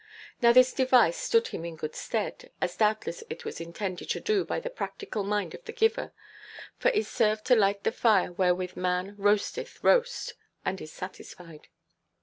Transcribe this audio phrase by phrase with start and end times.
[0.41, 4.59] Now this device stood him in good stead—as doubtless it was intended to do by
[4.59, 9.83] the practical mind of the giver—for it served to light the fire wherewith man roasteth
[9.83, 10.33] roast,
[10.65, 11.67] and is satisfied.